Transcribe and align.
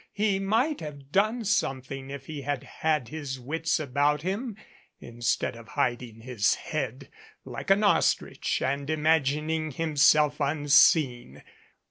He 0.13 0.39
might 0.39 0.79
have 0.79 1.11
done 1.11 1.45
something 1.45 2.09
if 2.09 2.25
he 2.25 2.41
had 2.41 2.63
had 2.63 3.09
his 3.09 3.39
wits 3.39 3.79
about 3.79 4.23
him, 4.23 4.57
instead 4.99 5.55
of 5.55 5.67
hiding 5.67 6.21
his 6.21 6.55
head 6.55 7.11
like 7.45 7.69
an 7.69 7.83
ostrich 7.83 8.63
and 8.63 8.89
imagining 8.89 9.69
himself 9.69 10.41
un 10.41 10.69
seen. 10.69 11.43